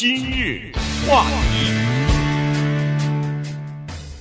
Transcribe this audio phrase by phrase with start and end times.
[0.00, 0.70] 今日
[1.08, 1.74] 话题。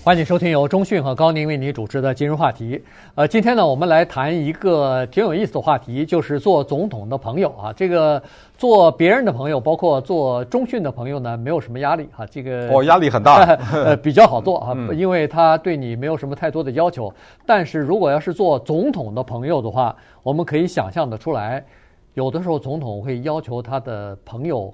[0.03, 2.83] 欢迎收听由中讯和高宁为你主持的今日话题。
[3.13, 7.71] 呃，今天呢，我们来谈一个挺有意思的话题，就是做总统的朋友啊。
[7.71, 8.20] 这个
[8.57, 12.25] 做别人的朋友，包括做中讯的朋友呢，没有什么压力哈。
[12.25, 17.14] 这个哦，压力很大， 呃，比较好做啊，因为他对你没有什么太多的要求。
[17.46, 21.64] 但是如果要是做总统的朋友的话，我们可以想象的出来，
[22.16, 24.73] 有的时候总统会要求他的朋友。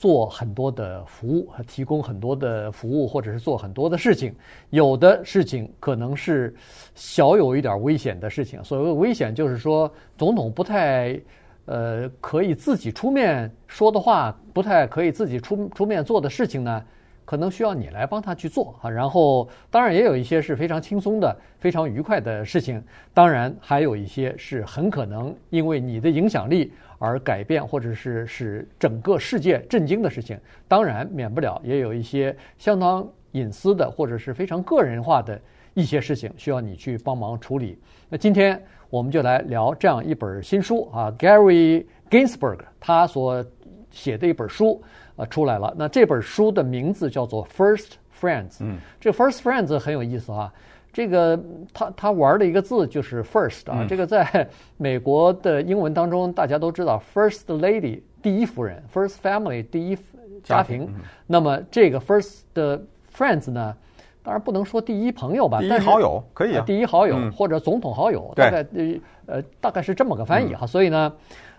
[0.00, 4.34] 做很多的服务，提供很多的服务，或者是做很多的事情。
[4.70, 6.54] 有的事情可能是
[6.94, 8.64] 小有一点危险的事情。
[8.64, 11.20] 所谓危险，就是说总统不太
[11.66, 16.82] 呃可以自己出面说的话，不太可以自己出出面做的事情呢，
[17.30, 18.90] 可能需要你来帮他去做啊。
[18.90, 22.82] 然后，当然也有一些是非常轻松的、非常愉快的事情。
[23.14, 26.72] 当然，还有一些是很可能因为你的影响力。
[27.02, 30.38] 而改变或者是使整个世界震惊的事情，
[30.68, 35.40] 当然免不了也有一些相当隐私的或者是非常个人化的
[35.72, 37.78] 一些事情需要你去帮忙处理。
[38.10, 43.42] 那今天我们就来聊这样一本新书啊，Gary Ginsberg 他所
[43.90, 44.82] 写的一本书
[45.16, 45.72] 啊出来了。
[45.76, 48.56] 那这本书的名字叫做 First Friends。
[48.60, 50.52] 嗯，这 First Friends 很有意思啊。
[50.92, 51.38] 这个
[51.72, 59.96] 他他玩的一个字就是 first 啊，这个在 美国的英文当中大家都知道，first lady 第一夫人，first family 第一
[60.42, 60.92] 家庭。
[61.28, 62.82] 那么这个 first 的
[63.16, 63.72] friends 呢，
[64.24, 68.66] 当然不能说第一朋友吧，第一好友可以啊，第一好友或者总统好友，大概
[69.26, 70.66] 呃大概是这么个翻译哈。
[70.66, 71.12] 所以呢，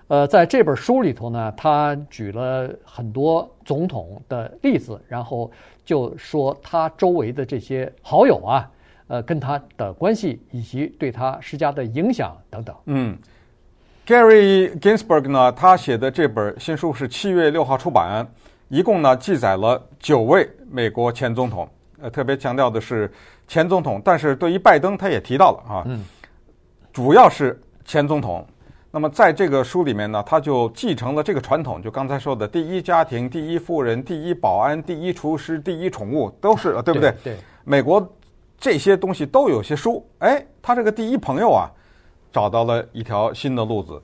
[0.07, 5.51] 呃，在这本书里头呢，他举了很多总统的例子，然后
[5.85, 8.69] 就说他周围的这些好友啊。
[9.07, 12.73] 呃，跟他的关系以及对他施加的影响等等。
[12.85, 13.17] 嗯
[14.07, 18.25] ，Gary Ginsberg 呢，他写的这本新书是七月六号出版，
[18.69, 21.67] 一共呢记载了九位美国前总统。
[22.01, 23.11] 呃，特别强调的是
[23.49, 26.05] 前总统，但是对于拜登他也提到了啊，嗯，
[26.93, 28.47] 主要是前总统。
[28.91, 37.13] 那么在这个书里面呢，他就继承了这个传统，就刚才说的第一家庭、第一夫人、第一保安、第一厨师、第一宠物，都是对不对？
[37.23, 38.07] 对，美国。
[38.63, 41.65] 这些东西都有些书，哎，他这个第一朋友啊，
[42.31, 43.99] 找到了一条新的路子。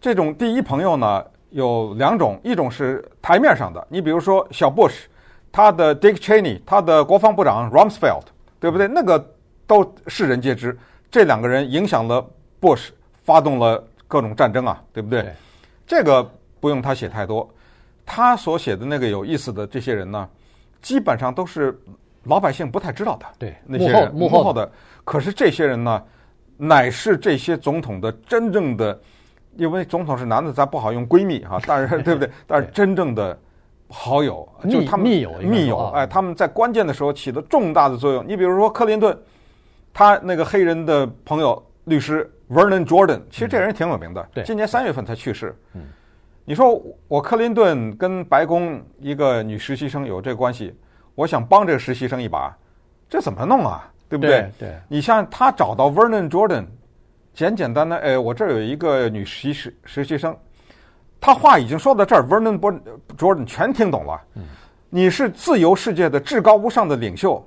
[0.00, 5.06] 这种第一朋友呢，有两种，一种是台面上的，你比如说小布什，
[5.52, 8.24] 他的 Dick Cheney，他的国防部长 Rumsfeld，
[8.58, 8.88] 对不对？
[8.88, 9.32] 那个
[9.64, 10.76] 都世人皆知，
[11.08, 12.28] 这两个人影响了
[12.60, 12.88] Bush，
[13.22, 15.22] 发动了各种战争啊，对不对？
[15.22, 15.32] 对。
[15.86, 16.28] 这个
[16.60, 17.48] 不用他写太多，
[18.06, 20.28] 他所写的那个有意思的这些人呢，
[20.80, 21.78] 基本上都是。
[22.26, 24.72] 老百姓不太知道的，对那些人幕后幕后的，
[25.04, 26.02] 可是这些人呢，
[26.56, 28.98] 乃是这些总统的真正的，
[29.56, 32.30] 因为总统是男的，咱不好用闺蜜哈，但是 对不对？
[32.46, 33.38] 但是真正的
[33.88, 38.26] 好友，就他们密友密友，哎，他们在关键的时候起了重大的作用。
[38.26, 39.14] 你比如说克林顿，
[39.92, 45.54] 他那个黑人的朋友律师 Vernon Jordan，其实这人挺有名的，对，今年三月份才去世。
[45.74, 45.82] 嗯，
[46.44, 50.74] 你说我克林顿跟白宫一个女实习生有这个关系。
[51.16, 52.52] 我想帮这个实习生一把，
[53.08, 53.90] 这怎么弄啊？
[54.08, 54.50] 对不对？
[54.58, 56.66] 对，对你像他找到 Vernon Jordan，
[57.32, 60.36] 简简单单，哎，我这儿有一个女实习实习生，
[61.20, 62.58] 他话已经说到这儿，Vernon
[63.16, 64.20] Jordan 全听懂了。
[64.34, 64.42] 嗯，
[64.90, 67.44] 你是自由世界的至高无上的领袖，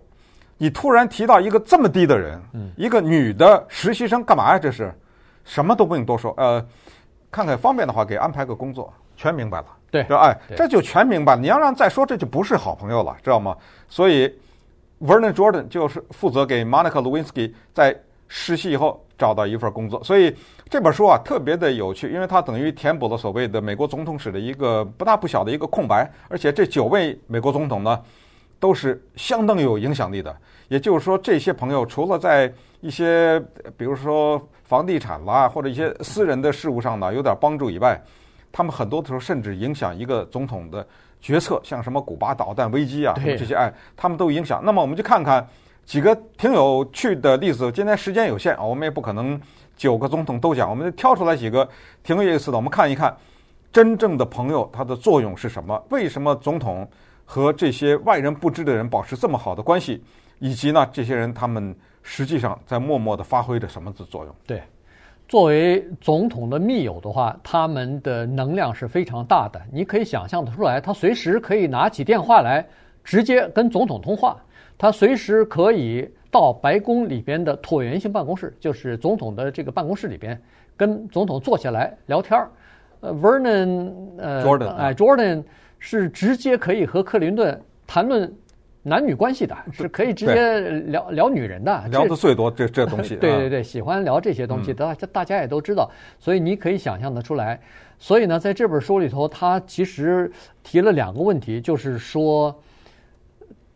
[0.58, 4.60] 你突然提到一个这么低的人，嗯，一个女的实习生干嘛呀？
[4.60, 4.94] 这是
[5.44, 6.66] 什么都不用多说，呃，
[7.30, 9.66] 看看方便的话，给安排个工作，全明白了。
[9.90, 11.36] 对，哎，这就全明白。
[11.36, 13.56] 你要让再说，这就不是好朋友了，知道吗？
[13.88, 14.28] 所以
[15.00, 17.98] ，Vernon Jordan 就是负责给 Monica Lewinsky 在
[18.28, 20.04] 实习以后找到一份工作。
[20.04, 20.36] 所以
[20.70, 26.12] 这本书啊，特别的有趣，因为它等于填补了所谓的美国总统史的一个不大不小的一个空白。
[26.28, 28.02] 而且这九位美国总统呢，
[28.60, 30.36] 都是相当有影响力的。
[30.68, 33.40] 也就是说，这些朋友除了在一些
[33.78, 38.00] 比如说房地产啦，或者一些私人的事务上呢，有点帮助以外，
[38.52, 40.86] 他们很多的时候甚至影响一个总统的
[41.22, 44.62] 决策，像什么古巴导弹危机啊，这些哎，他们都影响。
[44.64, 45.48] 那么我们就看看
[45.86, 47.72] 几个挺有趣的例子。
[47.72, 49.40] 今天时间有限啊，我们也不可能
[49.78, 51.68] 九个总统都讲，我们挑出来几个
[52.04, 52.58] 挺有意思的。
[52.58, 53.16] 我们看一看
[53.72, 55.82] 真正的朋友他的作用是什么？
[55.90, 56.86] 为什么总统
[57.30, 60.02] 和这些外人不知的人保持这么好的关系？
[60.40, 64.34] 以及呢，这些人他们实际上在默默地发挥着什么的作用？
[64.48, 64.62] 对。
[65.28, 69.62] 作为总统的密友的话，他们的能量是非常大的。
[69.74, 72.66] 你可以想象得出来，他随时可以拿起电话来
[73.04, 74.38] 直接跟总统通话。
[74.78, 80.42] 他随时可以到白宫里边的椭圆形办公室，就是总统的这个办公室里边，
[80.78, 82.50] 跟总统坐下来聊天儿。
[83.02, 85.44] 呃，Vernon，呃，Jordan，哎，Jordan，
[85.80, 88.34] 是直接可以和克林顿谈论
[88.84, 93.16] 男女关系的，是可以直接聊聊女人的，聊的最多这这东西。
[93.20, 97.60] 对对对，喜欢聊这些东西，大家大家也都知道，所以你可以想象得出来。
[98.00, 100.32] 所以呢，在这本书里头，他其实
[100.64, 102.58] 提了两个问题，就是说，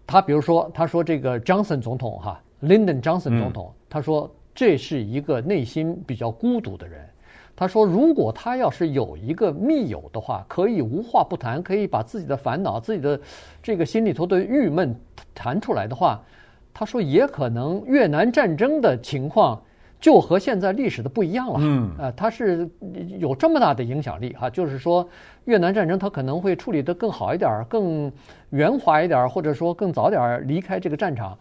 [0.07, 7.09] 他比如说，他说这个 Johnson 总统哈，Lyndon Johnson 总统，他说这是一个内心比较孤独的人。
[7.55, 13.19] 他说：“如果他要是有一个密友的话，可以无话不谈，可以把自己的烦恼、自己的
[13.61, 14.95] 这个心里头的郁闷
[15.35, 16.19] 谈出来的话，
[16.73, 19.61] 他说也可能越南战争的情况
[19.99, 21.59] 就和现在历史的不一样了。
[21.59, 22.67] 嗯，啊，他是
[23.19, 25.07] 有这么大的影响力哈，就是说
[25.45, 28.11] 越南战争他可能会处理得更好一点，更
[28.49, 31.37] 圆滑一点，或者说更早点离开这个战场。”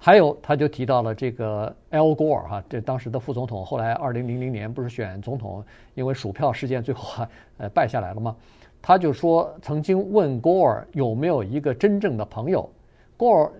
[0.00, 5.62] 还有，他就提到了这个 Al Gore 哈，这当时的副总统，后来二零零零年不是选总统，
[5.94, 7.28] 因为数票事件最后还
[7.58, 8.36] 呃败下来了吗？
[8.80, 12.70] 他就说曾经问 Gore 有没有一个真正的朋友
[13.18, 13.50] ，Gore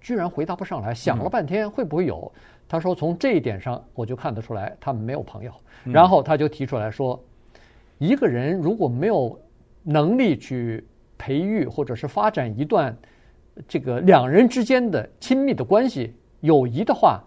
[0.00, 2.32] 居然回答不上来，想了半天会不会有？
[2.68, 5.52] 他说从这一点上我就看得出来他们没有朋友。
[5.84, 7.20] 然后他就提出来说，
[7.98, 9.36] 一个人如果没有
[9.82, 10.86] 能力去
[11.18, 12.96] 培育或者是发展一段。
[13.68, 17.20] 这个两人之间的亲密的关系、友谊的话，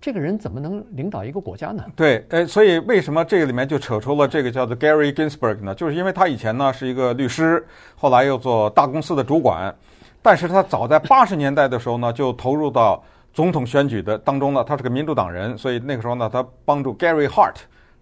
[0.00, 1.82] 这个人怎么能领导一个国家呢？
[1.96, 5.74] 对，呃，所以为什么这个里面就扯出了这个叫做 Gary Ginsberg 呢？
[5.74, 7.66] 就是因为他以前呢是一个律师，
[7.96, 9.74] 后来又做大公司的主管，
[10.20, 17.56] 但是他早在八十年代的时候呢就投入到总统选举的当中呢，他是个民主党人，所以那个时候呢他帮助 Gary Hart，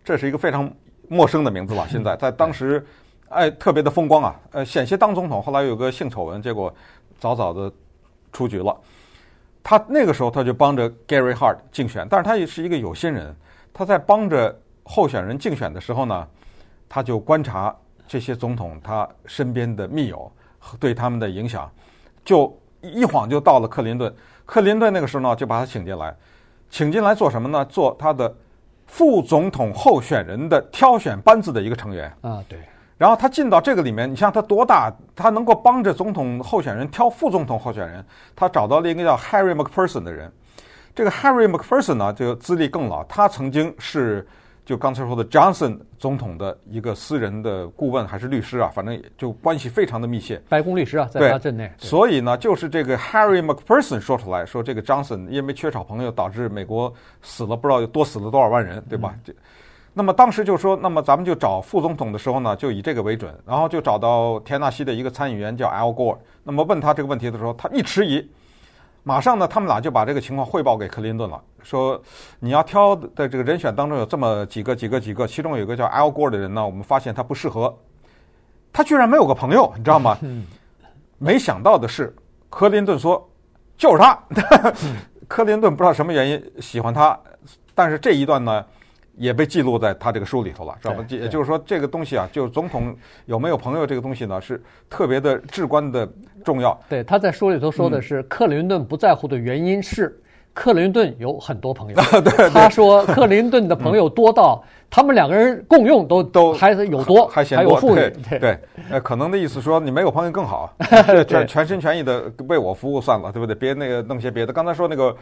[0.05, 0.69] 这是一个非常
[1.09, 1.87] 陌生的名字了。
[1.89, 2.85] 现在在当时，
[3.29, 6.75] 哎，特别的风光啊，呃，险些当总统，后来有个性丑闻，结果。
[7.23, 7.73] 早早的
[8.33, 8.77] 出局了，
[9.63, 13.33] 他那个时候他就帮着 Gary Hart 竞选，但是他也是一个有心人。
[13.73, 16.27] 他在帮着候选人竞选的时候呢，
[16.89, 17.73] 他就观察
[18.09, 20.31] 这些总统他身边的密友
[20.81, 21.71] 对他们的影响，
[22.25, 24.13] 就一晃就到了克林顿。
[24.45, 26.13] 克林顿那个时候呢，就把他请进来，
[26.71, 27.65] 请进来做什么呢？
[27.67, 28.35] 做他的
[28.89, 32.59] 副总统候选人的挑选班子的一个成员啊，对。
[33.03, 38.05] 然后他进到这个里面，你像他多大，他能够帮着总统候选人挑副总统候选人。
[38.37, 40.31] 他找到了一个叫 Harry McPherson 的人。
[40.95, 44.25] 这个 Harry McPherson 呢，就资历更老，他曾经是
[44.65, 50.41] 就刚才说的 Johnson 总统的一个私人的顾问还是律师啊，反正就关系非常的密切。
[50.49, 51.69] 白宫律师啊，在他阵内。
[51.79, 59.13] 所以呢，就是这个 Harry McPherson 说出来说，这个 Johnson 因为缺少朋友，导致美国死了不知道多死了多少万人，对吧？
[59.27, 59.35] 嗯
[59.95, 66.17] 那么当时就说，那么咱们就找副总统的时候呢，就以这个为准，然后就找到田纳西的一个参议员叫 Al Gore。
[66.43, 68.27] 那么问他这个问题的时候，他一迟疑，
[69.03, 72.01] 马上呢，他们俩就把这个情况汇报给克林顿了，说
[72.41, 77.79] 你要挑的这个人选当中有这么几个几个几个，其中有一个叫 Al Gore 的人呢，我们发现他不适合，
[78.73, 80.17] 他居然没有个朋友，你知道吗？
[81.19, 82.17] 没想到的是，
[82.49, 83.31] 克林顿说
[83.77, 84.19] 就是他，
[85.29, 87.19] 克林顿不知道什么原因喜欢他，
[87.75, 88.65] 但是这一段呢。
[89.17, 91.05] 也被记录在他这个书里头了，知道吧？
[91.09, 96.11] 也就是说，这个东西啊，就是总统有没有朋友这个东西呢，是特别的至关的
[96.45, 96.79] 重要。
[96.89, 100.19] 对，他在书里头说的是，克林顿不在乎的原因是，
[100.55, 101.97] 克林顿有很多朋友。
[102.53, 107.81] 他说克林顿的朋友多到他们两个人共用都都还是有多，还嫌多。
[107.81, 108.59] 对对，对，
[108.91, 110.73] 呃，可能的意思说你没有朋友更好，
[111.27, 113.55] 全全心全意的为我服务算了，对不对？
[113.55, 114.53] 别那个弄些别的。
[114.53, 115.15] 刚才说那个。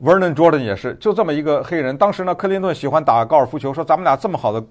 [0.00, 1.96] Vernon Jordan 也是，就这么一个黑人。
[1.96, 4.64] 当时呢，克林顿喜欢打高尔夫球，说咱们俩这么好的，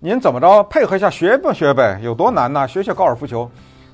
[0.00, 2.66] 您怎么着配合一下学吧学呗，有多难呢？
[2.66, 3.48] 学学高尔夫球。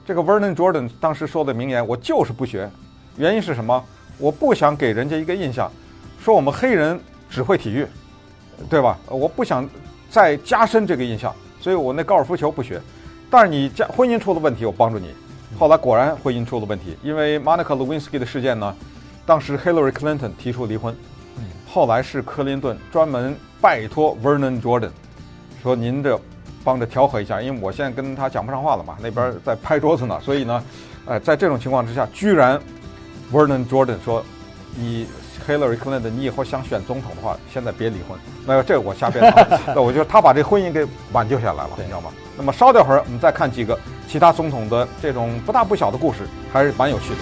[0.07, 2.71] 这个 Vernon Jordan 当时说的名言，我就是不学，
[3.19, 3.85] 原因是什么？
[4.23, 5.69] 我不想给人家一个印象，
[6.23, 6.99] 说我们黑人
[7.29, 7.85] 只会体育，
[8.71, 8.97] 对吧？
[9.09, 9.69] 我不想
[10.09, 12.81] 再加深这个印象，所以我那高尔夫球不学。
[13.29, 15.09] 但是你家婚姻出了问题，我帮助你。
[15.59, 18.73] 后来果然婚姻出了问题，因为 Monica Lewinsky 的事件呢。
[19.25, 20.93] 当时 Hillary Clinton 提出离婚，
[21.69, 24.91] 后来是克林顿专门拜托 Vernon Jordan
[25.63, 26.21] 说：“您这
[26.65, 30.21] 帮着调和一下，因为我现在跟他讲不上话了嘛，那边在拍桌子呢。
[30.21, 30.65] 所以呢，
[31.07, 32.61] 呃，在这种情况之下，居然
[33.33, 34.25] Vernon Jordan 说
[34.77, 35.07] ：‘你
[35.49, 42.11] Hillary Clinton，你以后想选总统的话，现在别离婚。’那这我瞎编的， 那我觉得他把这婚姻给挽救下来了，你知道吗？
[42.37, 46.21] 那么稍等会儿，我们再看几个其他总统的这种不大不小的故事，
[46.53, 47.19] 还是蛮有趣的。”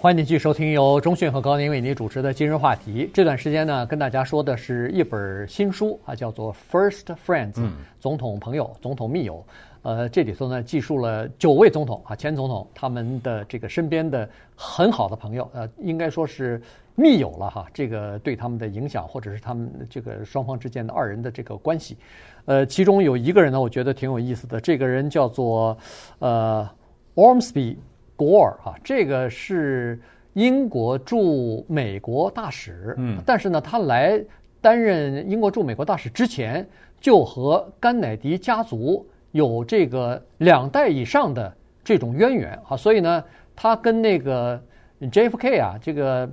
[0.00, 3.10] 欢迎你继续收听由中讯和高宁为您主持的今日话题。
[3.12, 7.54] 这段时间呢，跟大家说的是一本新书啊，叫做《First Friends》，
[7.98, 9.44] 总统朋友、总统密友。
[9.82, 16.62] 呃，这里头呢，记述了九位总统啊，前总统他们的这个身边的很好的朋友，呃，应该说是
[16.94, 21.96] 密友了哈，这个对他们的影响，或者是他们这个双方之间的二人的这个关系，
[22.44, 25.76] 呃，其中有一个人呢，我觉得挺有意思的，这个人叫做
[26.20, 26.70] 呃
[27.16, 27.76] Ormsby
[28.18, 29.98] Gore 哈，这个是
[30.34, 34.22] 英国驻美国大使，嗯，但是呢，他来
[34.60, 36.68] 担任英国驻美国大使之前，
[37.00, 41.50] 就和甘乃迪家族有这个两代以上的
[41.82, 43.24] 这种渊源啊，所以呢，
[43.56, 44.60] 他跟那个
[45.00, 46.28] JFK 啊，这个。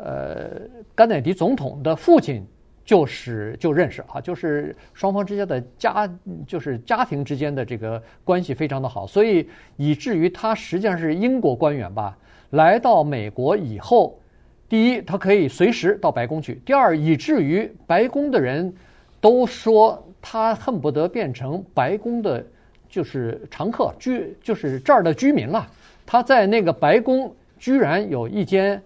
[0.00, 0.60] 呃，
[0.94, 2.46] 甘乃迪总统的父亲
[2.88, 6.10] 就是就认识啊，就是双方之间的家，
[6.46, 12.16] 就是家庭之间的这个关系非常的好，所以以至于他实际上是英国官员吧。
[12.48, 14.18] 来到美国以后，
[14.70, 18.72] 第一，他可以随时到白宫去；第二，以至于白宫的人
[19.20, 22.42] 都说他恨不得变成白宫的，
[22.88, 25.68] 就是常客居，就是这儿的居民了。
[26.06, 28.82] 他在那个白宫居然有一间。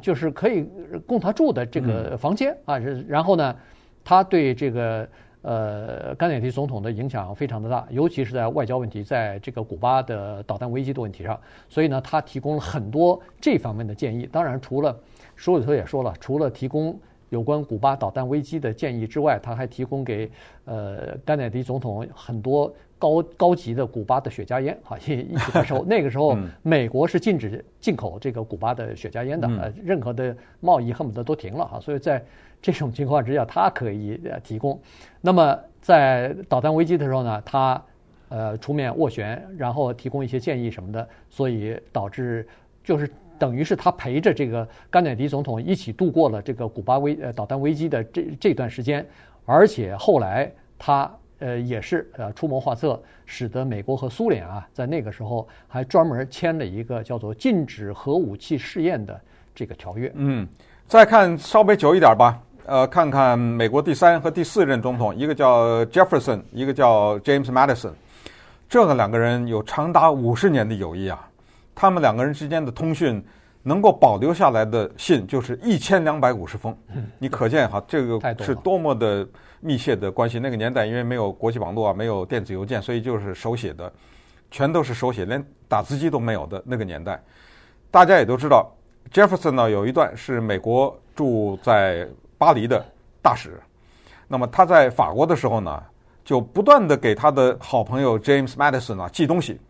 [0.00, 0.66] 就是可以
[1.06, 3.56] 供他住的这个房间啊，然后呢，
[4.04, 5.08] 他对这个
[5.42, 14.26] 呃甘乃迪总统的影响非常的大，尤其是在外交问题，在这个古巴的导弹危机的问题上，所以呢，他提供了很多这方面的建议。
[14.30, 14.98] 当然，除了
[15.36, 16.98] 书里头也说了，除了提供
[17.30, 20.30] 有关古巴导弹危机的建议之外，他还提供给
[20.64, 22.72] 呃甘乃迪总统很多。
[22.98, 25.84] 高高级的古巴的雪茄烟，哈，一 一起回收。
[25.86, 31.78] 那个时候，美国是禁止进口这个古巴的雪茄烟的，呃，任何的贸易恨不得都停了哈。
[31.80, 32.22] 所以在
[32.60, 34.78] 这种情况之下，他可以提供。
[35.20, 37.80] 那么在导弹危机的时候呢，他
[38.28, 42.46] 呃出面斡旋，然后提供一些建议什么的，所以导致
[42.82, 49.06] 就是等于是他陪着这个甘乃迪总统一起度过了这个古巴危呃导弹危机的这这段时间，
[49.46, 51.10] 而且后来他。
[51.38, 59.20] 呃，也是呃出谋划策，使得美国和苏联啊，在那个时候还专门签了一个叫做《禁止核武器试验》的
[59.54, 60.10] 这个条约。
[60.16, 60.46] 嗯，
[60.86, 67.92] 再看稍微久一点吧，呃，看看美国第三和第四任总统，一个叫 Jefferson，一个叫 James Madison，
[68.68, 71.28] 这个两个人有长达五十年的友谊啊，
[71.74, 73.24] 他们两个人之间的通讯
[73.68, 76.76] 能够保留下来的信就是一千两百五十封，
[77.18, 79.28] 你可见哈，这个是多么的。
[79.60, 80.38] 密切的关系。
[80.38, 83.92] 那个年代，因为没有国际网络啊，没有电子邮件，所以就是手写的，
[84.52, 87.20] 全都是手写，连打字机都没有的那个年代。
[87.90, 88.70] 大家也都知道
[89.12, 92.06] ，Jefferson 呢有一段是美国住在
[92.38, 92.80] 巴黎的
[93.20, 93.60] 大使。
[94.28, 95.82] 那么他在法国的时候呢，
[96.24, 99.60] 就不断的给他的好朋友 James Madison 啊寄东西。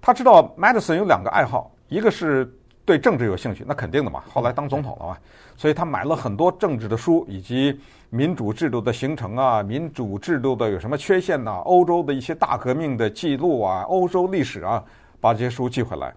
[0.00, 2.52] 他知道 Madison 有两个爱好，一个是
[2.92, 5.16] 对政治有兴趣，那肯定的嘛，后来当总统了嘛，
[5.56, 7.80] 所以他买了很多政治的书以及。
[8.14, 11.50] 民主制度的形成啊，民主制度的有什么缺陷呢？
[11.64, 14.84] 欧洲的一些大革命的记录啊，欧洲历史啊，
[15.18, 16.12] 把这些书寄回来。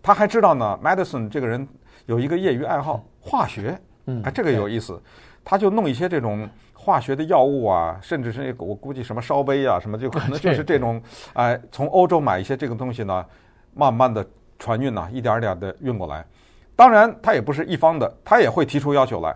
[0.00, 1.66] 他还知道呢，Madison 这个人
[2.06, 5.02] 有一个业余爱好，化学，嗯，哎，这个有意思。
[5.44, 13.26] 他就弄一些这种化学的药物啊，甚至是我估计什么烧杯啊，什么就可能 就是这种，哎，从欧洲买一些这个东西呢，
[13.74, 14.24] 慢慢的
[14.60, 16.24] 传运呐，一点一点的运过来。
[16.76, 19.34] 当然，他也不是一方的，他也会提出要求来。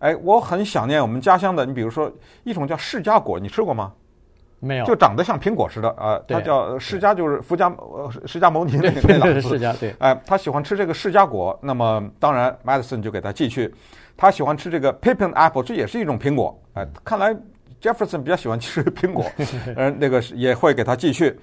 [0.00, 1.64] 哎，我很想念我们家乡的。
[1.64, 2.12] 你比如说，
[2.42, 3.90] 一种叫释迦果，你吃过吗？
[4.60, 6.20] 没有，就长得像苹果似的啊。
[6.28, 7.72] 它叫释迦，就是释迦
[8.26, 9.40] 释迦牟尼那个那档子。
[9.40, 9.94] 释迦对。
[9.98, 13.72] 哎，他喜欢吃这个释迦果，那么当然，Madison 就给他寄去。
[14.16, 16.56] 他喜欢吃这个 Pippin Apple，这也是一种苹果。
[16.74, 17.34] 哎，看来
[17.82, 19.24] Jefferson 比较喜欢吃苹果，
[19.76, 21.38] 嗯，那个也会给他寄去。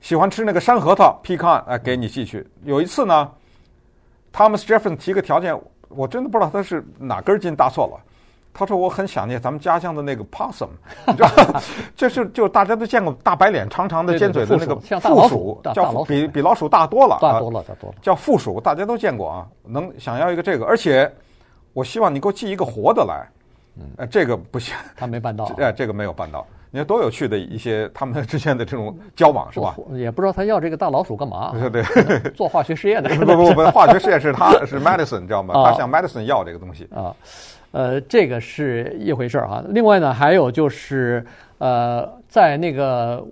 [0.00, 2.46] 喜欢吃那个山核桃 Pecan，哎，给你寄去。
[2.64, 3.30] 有一次呢
[4.32, 5.58] ，Thomas Jefferson 提个条件。
[5.88, 8.02] 我真的不知道他是哪根筋搭错了。
[8.52, 10.66] 他说我很想念咱们家乡的那个 possum，
[11.06, 11.62] 你知道，
[11.94, 19.46] 这是就大家都见过大白脸、长长的尖嘴的那个负鼠，叫比比老鼠大多了，大多了，大多了，叫负鼠，大家都见过啊。
[19.62, 21.10] 能想要一个这个，而且
[21.72, 23.24] 我希望你给我寄一个活的来。
[23.76, 25.44] 嗯，这个不行，他没办到。
[25.56, 26.44] 哎，这个没有办到。
[26.76, 29.74] 你看多有趣的一些他们之间的这种交往是吧？
[29.94, 31.54] 也不知道他要这个大老鼠干嘛？
[31.58, 33.08] 对 对， 做化学实验的。
[33.16, 35.54] 不不不，化学实验是他是 Madison，你知道吗？
[35.64, 37.16] 他向 Madison 要这个东西啊。
[37.72, 39.64] 呃，这个是一回事儿哈。
[39.70, 41.24] 另外呢，还有就是
[41.56, 43.24] 呃，在那个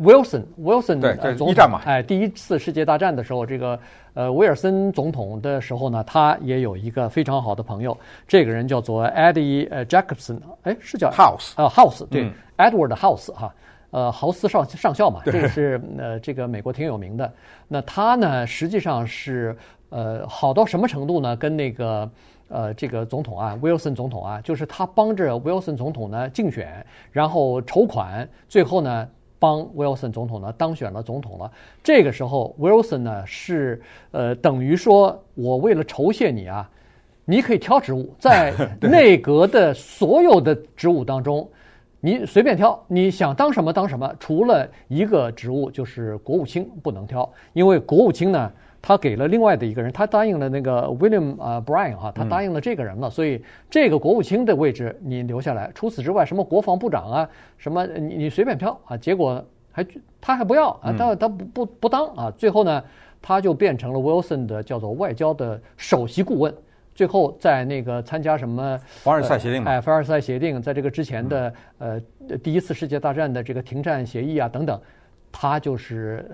[0.00, 3.78] Wilson，Wilson 对，这是一战嘛，哎，第一次世界大战的时候，这个。
[4.12, 13.54] 呃，威尔森总统的时候呢，他也有一个非常好的朋友，这个人叫做 Eddie 呃 Jacobson，哎，是叫 House 啊 House 对、嗯、Edward House 哈，
[13.92, 17.32] 呃豪斯上上校嘛，这个是呃这个美国挺有名的。
[17.68, 19.56] 那他呢，实际上是
[19.90, 21.36] 呃好到什么程度呢？
[21.36, 22.10] 跟那个
[22.48, 29.08] 呃这个总统啊，，Wilson 总统啊，就是他帮着 Wilson 总统呢竞选，然后筹款，最后呢。
[29.40, 31.50] 帮 Wilson 总统呢当选了总统了，
[31.82, 33.82] 这个时候 Wilson 呢是
[34.12, 36.70] 呃等于说我为了酬谢你啊，
[37.24, 41.48] 你可以挑职务，在 内阁的所有的职务当中，
[41.98, 48.52] 你随便挑，你想当什么当什么，除了一个职务就是国务卿不能挑，因为国务卿呢。
[48.82, 55.70] 他给了另外的一个人，他答应了那个 William 啊 Bryan 哈，他答应了这个人了，所以这个国务卿的位置你留下来。
[55.74, 59.86] 除此之外，什么国防部长啊，什么你你随便挑啊，结果还
[60.18, 62.82] 他还不要啊，他他不不不当啊，最后呢，
[63.20, 66.54] 他就变成了 Wilson 的叫做外交的首席顾问。
[66.94, 72.00] 最后在那个参加什么凡尔赛协定，哎，凡尔赛协定，在这个之前的呃
[72.42, 74.80] 第一次世界大战的这个停战协议啊等等，
[75.30, 76.30] 他就是。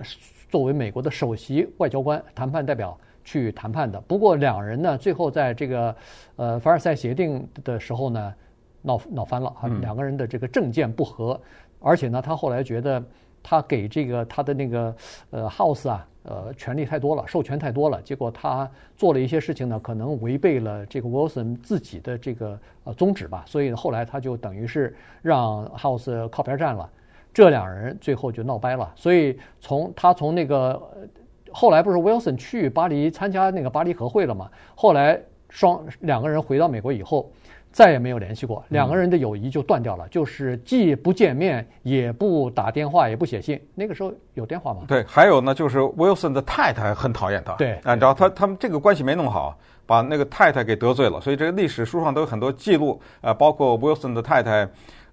[0.49, 3.99] 作为美国的首席外交官、谈判代表去谈判的。
[4.01, 5.95] 不过两人呢，最后在这个
[6.37, 8.33] 呃凡尔赛协定的时候呢，
[8.81, 11.39] 闹闹翻了啊，两个人的这个政见不合，
[11.81, 13.03] 而且呢，他后来觉得
[13.43, 14.95] 他给这个他的那个
[15.31, 26.89] 呃 House 啊，呃权力太多了，授权太多了，结果他做了一些事情呢，可能违背了这个 Wilson 自己的这个呃宗旨吧，所以后来他就等于是让 House 靠边站了。
[27.37, 30.81] 这两人最后就闹掰了，所以从他从那个
[31.51, 34.49] 后来不是 Wilson 去巴黎参加那个巴黎和会了嘛？
[34.73, 37.31] 后来双两个人回到美国以后，
[37.71, 43.61] 再也没有联系过，两个人的友谊就断掉了，就是既不见面，也不打电话，也不写信。
[43.75, 44.81] 那个时候有电话吗？
[44.87, 54.67] 对，还有呢，就是 Wilson 的太太很讨厌他，对，按照他他们这个关系没弄好，把那个太太给得罪了，所以这个历史书上都有很多记录，呃，包括 Wilson 的太太。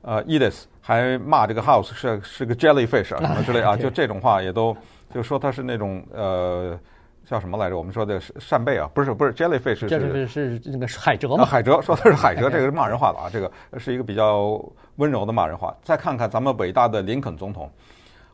[0.06, 4.76] 呃，Edith 还骂这个 House 是是个 jellyfish 啊什么之类啊，就这种话也都
[5.12, 6.78] 就说他是那种呃
[7.24, 7.78] 叫什么来着？
[7.78, 11.44] 我们说的是扇贝啊，不是不是 jellyfish 是是是那个海蜇嘛？
[11.46, 14.62] 海蜇说他是海蜇，这个是骂人话的啊，这个是一个比较
[14.96, 15.74] 温柔的骂人话。
[15.82, 17.70] 再看看咱们伟大的林肯总统，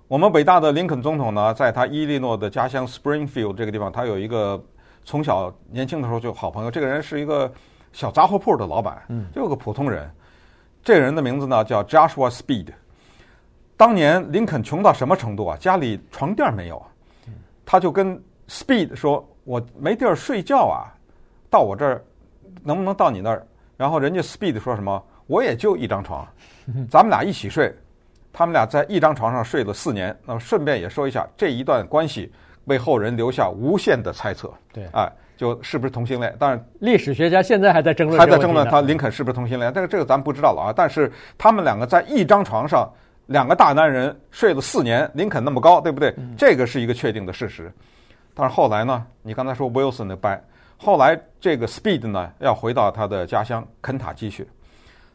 [0.09, 4.61] 我们伟大的林肯总统呢，在他伊利诺的家乡 Springfield 这个地方，他有一个
[5.05, 7.49] 从小年轻的时候就好朋友，这个人是一个
[7.93, 10.11] 小杂货铺的老板，嗯，就有个普通人。
[10.83, 12.69] 这个人的名字呢叫 Joshua Speed。
[13.77, 15.57] 当年林肯穷到什么程度啊？
[15.59, 16.83] 家里床垫没有，
[17.65, 20.93] 他就跟 Speed 说：“我没地儿睡觉啊，
[21.49, 22.05] 到我这儿
[22.63, 26.27] 能不能到你那儿？”然后人家 Speed 说什么：“我也就一张床，
[26.91, 27.75] 咱们俩一起睡。”
[28.33, 30.17] 他们俩在一张床上睡了四年。
[30.25, 32.31] 那么顺便也说一下，这一段关系
[32.67, 34.53] 为后人留下无限的猜测。
[34.73, 35.11] 对，哎。
[35.41, 36.37] 就是不是同性恋？
[36.39, 39.73] 当然，历史学家现在还在争论，还在争论他林肯是不是同性恋。
[39.75, 40.73] 但是这个咱不知道了啊。
[40.77, 42.87] 但是他们两个在一张床上，
[43.29, 46.15] 两个大男人睡了四年，林肯那么高，对不对？
[46.37, 47.73] 这个是一个确定的事实。
[48.35, 49.03] 但是后来呢？
[49.23, 50.39] 你刚才说 Wilson 的掰，
[50.77, 54.47] 后来这个 Speed 呢要回到他的家乡肯塔基去。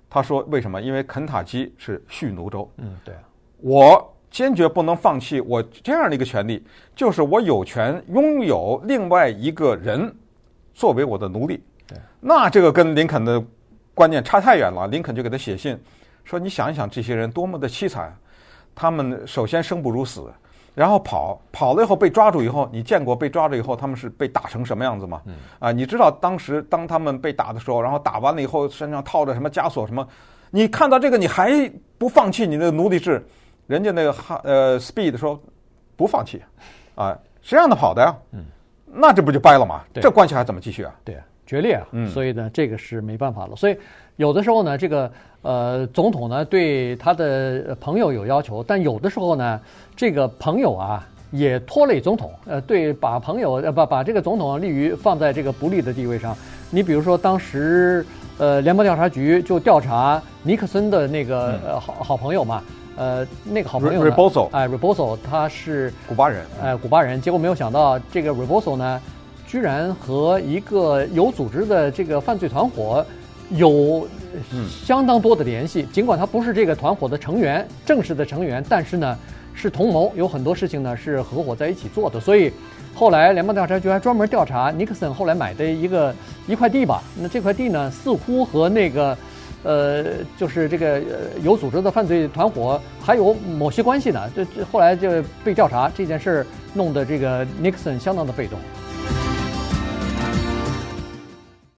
[0.10, 0.82] 他说为什么？
[0.82, 2.68] 因为肯塔基是蓄奴州。
[2.78, 3.14] 嗯，对。
[3.62, 4.12] 我。
[4.36, 6.62] 坚决不能放弃我这样的一个权利，
[6.94, 10.14] 就是我有权拥有另外一个人
[10.74, 11.64] 作为我的奴隶。
[11.88, 13.42] 对，那这个跟林肯的
[13.94, 14.90] 观念差太远了。
[14.90, 15.82] 林肯就给他写信
[16.26, 18.14] 说：“你想一想，这些人多么的凄惨，
[18.76, 20.30] 他们首先生不如死，
[20.74, 25.22] 然后跑跑了以后被抓住以后，你见过被抓住以后他们是被打成什么样子吗？
[25.60, 30.06] 啊，你知道当时当他们被打的时候，然后打完了以后身上套着什么枷锁什么？
[30.52, 33.26] 你看到这个你还不放弃你的奴隶制？”
[33.68, 35.40] 人家那个哈呃，Speed 说
[35.96, 36.42] 不放弃，
[36.94, 38.16] 啊，谁让他跑的呀？
[38.32, 38.46] 嗯，
[38.86, 39.82] 那这不就掰了吗？
[39.92, 40.94] 对这关系还怎么继续啊？
[41.04, 41.88] 对啊，决裂啊！
[41.92, 43.56] 嗯，所以呢，这个是没办法了。
[43.56, 43.78] 所以
[44.18, 49.60] 有的时候呢，这个呃，总统呢对他的朋友有要求，但有的时候呢，
[49.96, 56.38] 这个朋友啊也拖累总统，呃，对，把朋友呃把把这个总统立于放在这个不利的地位上。
[56.70, 58.06] 你比如说当时
[58.38, 62.62] 呃，联邦调查局就调查尼克森的那个、嗯、呃好好朋友嘛。
[62.98, 67.20] 呃，那个好朋友呢，Rebozo，哎 r e b o s o 他是古巴人，哎，古巴人。
[67.20, 69.02] 结果没有想到，这个 r e b o s o 呢，
[69.46, 73.06] 居然和一个有组织的这个犯罪团伙
[73.50, 74.08] 有
[74.86, 75.84] 相当多的联系。
[75.92, 79.18] 尽管他不是这个团伙的成员，正式的成员，但是呢，
[79.54, 82.18] 是同谋，有很多事情呢是合伙在一起做的。
[82.18, 82.50] 所以
[82.94, 86.16] 后来联邦调查局还专门调查尼克森后来买的一个
[86.48, 87.04] 一块地吧。
[87.22, 89.18] 那这块地呢，似乎和那个。
[89.66, 90.04] 呃，
[90.38, 91.02] 就是这个
[91.42, 95.10] 有组织的犯罪团伙还有某些关系呢，这这后来就
[95.44, 98.60] 被调查这件事，弄得这个尼克森相当的被动。